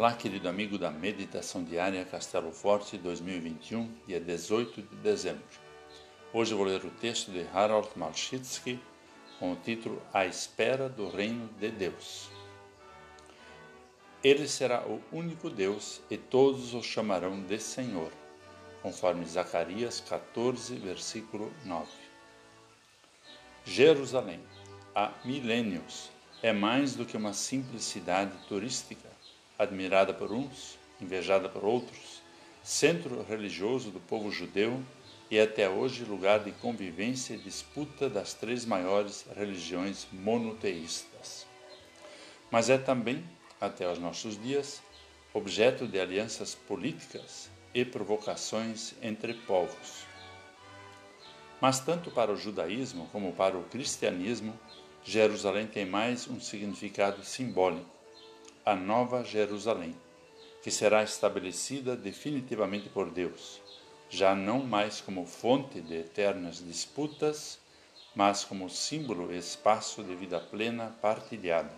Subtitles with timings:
[0.00, 5.44] Olá, querido amigo da Meditação Diária Castelo Forte 2021, dia 18 de dezembro.
[6.32, 8.80] Hoje vou ler o texto de Harold Malchitsky
[9.38, 12.30] com o título A Espera do Reino de Deus.
[14.24, 18.10] Ele será o único Deus e todos o chamarão de Senhor,
[18.80, 21.86] conforme Zacarias 14, versículo 9.
[23.66, 24.40] Jerusalém,
[24.94, 26.10] há milênios,
[26.42, 29.09] é mais do que uma simples cidade turística
[29.60, 32.22] admirada por uns, invejada por outros,
[32.62, 34.82] centro religioso do povo judeu
[35.30, 41.46] e até hoje lugar de convivência e disputa das três maiores religiões monoteístas.
[42.50, 43.22] Mas é também,
[43.60, 44.80] até os nossos dias,
[45.34, 50.06] objeto de alianças políticas e provocações entre povos.
[51.60, 54.58] Mas tanto para o judaísmo como para o cristianismo,
[55.04, 57.99] Jerusalém tem mais um significado simbólico
[58.64, 59.96] a Nova Jerusalém,
[60.62, 63.60] que será estabelecida definitivamente por Deus,
[64.10, 67.58] já não mais como fonte de eternas disputas,
[68.14, 71.72] mas como símbolo e espaço de vida plena partilhada.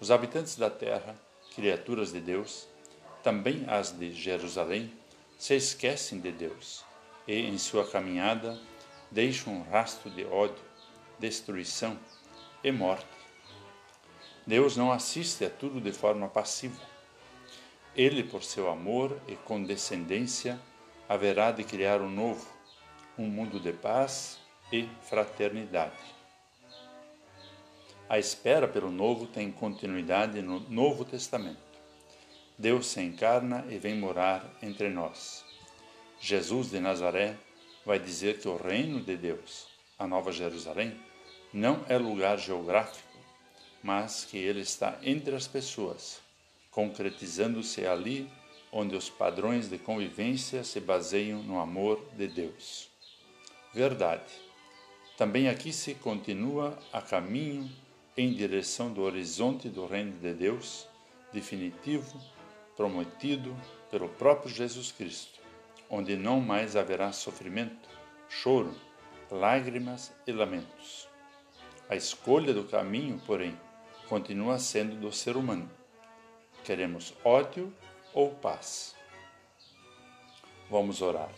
[0.00, 1.14] Os habitantes da terra,
[1.54, 2.66] criaturas de Deus,
[3.22, 4.92] também as de Jerusalém,
[5.38, 6.84] se esquecem de Deus
[7.26, 8.58] e, em sua caminhada,
[9.10, 10.64] deixam um rastro de ódio,
[11.18, 11.98] destruição
[12.62, 13.23] e morte
[14.46, 16.80] Deus não assiste a tudo de forma passiva.
[17.96, 20.60] Ele, por seu amor e condescendência,
[21.08, 22.46] haverá de criar um novo,
[23.16, 24.38] um mundo de paz
[24.70, 26.14] e fraternidade.
[28.06, 31.56] A espera pelo novo tem continuidade no Novo Testamento.
[32.58, 35.42] Deus se encarna e vem morar entre nós.
[36.20, 37.36] Jesus de Nazaré
[37.84, 41.00] vai dizer que o reino de Deus, a Nova Jerusalém,
[41.52, 43.13] não é lugar geográfico
[43.84, 46.18] mas que ele está entre as pessoas,
[46.70, 48.26] concretizando-se ali
[48.72, 52.88] onde os padrões de convivência se baseiam no amor de Deus.
[53.74, 54.32] Verdade.
[55.18, 57.70] Também aqui se continua a caminho
[58.16, 60.88] em direção do horizonte do reino de Deus,
[61.30, 62.18] definitivo,
[62.74, 63.54] prometido
[63.90, 65.40] pelo próprio Jesus Cristo,
[65.90, 67.88] onde não mais haverá sofrimento,
[68.30, 68.74] choro,
[69.30, 71.06] lágrimas e lamentos.
[71.86, 73.54] A escolha do caminho, porém,
[74.14, 75.68] continua sendo do ser humano.
[76.62, 77.74] Queremos ódio
[78.12, 78.94] ou paz?
[80.70, 81.32] Vamos orar.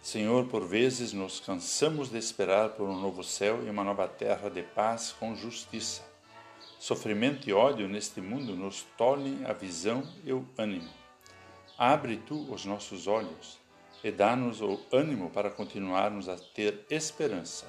[0.00, 4.48] Senhor, por vezes nos cansamos de esperar por um novo céu e uma nova terra
[4.48, 6.04] de paz com justiça.
[6.78, 10.90] Sofrimento e ódio neste mundo nos tolhem a visão e o ânimo.
[11.76, 13.58] Abre tu os nossos olhos
[14.04, 17.66] e dá-nos o ânimo para continuarmos a ter esperança.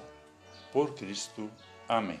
[0.72, 1.50] Por Cristo.
[1.88, 2.20] Amém.